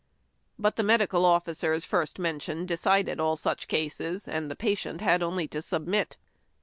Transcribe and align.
But 0.57 0.77
the 0.77 0.83
medical 0.83 1.25
officers 1.25 1.85
first 1.85 2.17
men 2.17 2.39
tioned 2.39 2.65
decided 2.65 3.19
all 3.19 3.35
such 3.35 3.67
cases, 3.67 4.27
and 4.27 4.49
the 4.49 4.55
patient 4.55 4.99
had 4.99 5.21
only 5.21 5.47
to 5.49 5.61
submit. 5.61 6.17